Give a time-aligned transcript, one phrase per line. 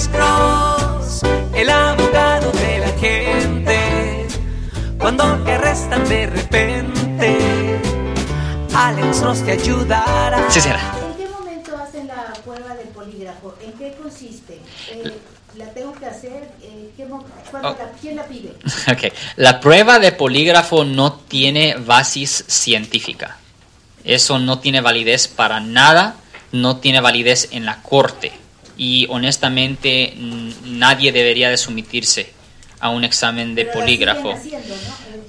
[0.00, 1.20] Alex Cross,
[1.54, 4.26] el abogado de la gente.
[4.98, 7.78] Cuando te arrestan de repente,
[8.74, 10.50] Alex Cross te ayudará.
[10.50, 10.80] Sí, señora.
[11.06, 13.54] ¿En qué momento hacen la prueba del polígrafo?
[13.62, 14.58] ¿En qué consiste?
[14.90, 15.12] Eh,
[15.56, 16.50] ¿La tengo que hacer?
[16.62, 17.22] Eh, ¿qué Oh.
[17.62, 18.54] la- ¿Quién la pide?
[18.90, 23.36] Ok, la prueba de polígrafo no tiene basis científica.
[24.04, 26.14] Eso no tiene validez para nada,
[26.52, 28.32] no tiene validez en la corte.
[28.82, 30.14] Y honestamente
[30.64, 32.32] nadie debería de someterse
[32.80, 34.34] a un examen de polígrafo.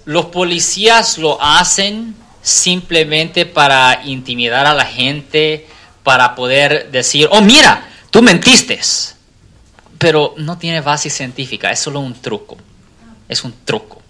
[0.06, 5.68] Los policías lo hacen simplemente para intimidar a la gente,
[6.02, 8.80] para poder decir, oh mira, tú mentiste.
[9.98, 12.58] Pero no tiene base científica, es solo un truco.
[13.28, 14.02] Es un truco,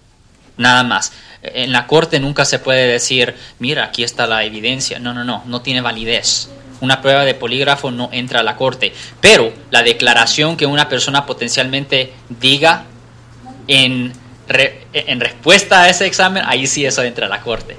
[0.56, 1.12] nada más.
[1.42, 5.00] En la corte nunca se puede decir, mira, aquí está la evidencia.
[5.00, 6.48] No, no, no, no tiene validez.
[6.82, 8.92] Una prueba de polígrafo no entra a la corte.
[9.20, 12.84] Pero la declaración que una persona potencialmente diga
[13.68, 14.12] en,
[14.48, 17.76] re- en respuesta a ese examen, ahí sí eso entra a la corte.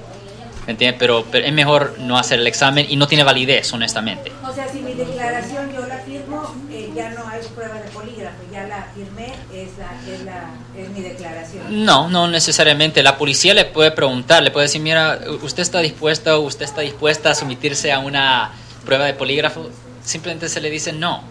[0.66, 0.98] ¿Me entiendes?
[0.98, 4.32] Pero, pero es mejor no hacer el examen y no tiene validez, honestamente.
[4.42, 8.38] O sea, si mi declaración yo la firmo, eh, ya no hay prueba de polígrafo,
[8.50, 11.84] ya la firmé, es, la, es, la, es mi declaración.
[11.84, 13.02] No, no necesariamente.
[13.02, 17.28] La policía le puede preguntar, le puede decir, mira, usted está dispuesto, usted está dispuesta
[17.32, 18.50] a someterse a una
[18.84, 19.70] prueba de polígrafo.
[20.04, 21.22] Simplemente se le dice no.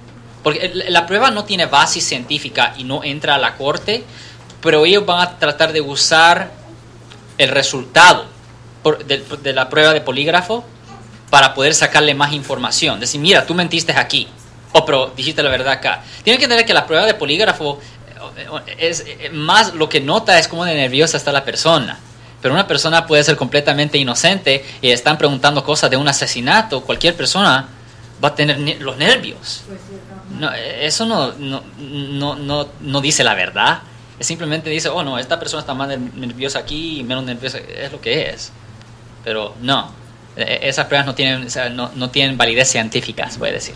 [0.43, 4.03] Porque la prueba no tiene base científica y no entra a la corte,
[4.61, 6.51] pero ellos van a tratar de usar
[7.37, 8.25] el resultado
[8.81, 10.65] por- de, de la prueba de polígrafo
[11.29, 12.99] para poder sacarle más información.
[12.99, 14.27] Decir, mira, tú mentiste aquí.
[14.73, 16.03] O, pero dijiste la verdad acá.
[16.23, 17.79] Tienen que entender que la prueba de polígrafo
[18.37, 21.99] eh, es eh, más lo que nota es cómo de nerviosa está la persona.
[22.43, 26.81] Pero una persona puede ser completamente inocente y están preguntando cosas de un asesinato.
[26.81, 27.67] Cualquier persona
[28.23, 29.63] va a tener ne- los nervios.
[29.65, 29.79] Pues,
[30.39, 30.53] no.
[30.53, 33.79] Eh, eso no, no, no, no, no dice la verdad.
[34.19, 37.57] Es simplemente dice, oh no, esta persona está más ner- nerviosa aquí y menos nerviosa.
[37.59, 38.51] Es lo que es.
[39.23, 39.91] Pero no,
[40.35, 43.75] eh, esas pruebas no tienen, no, no tienen validez científica, se puede decir.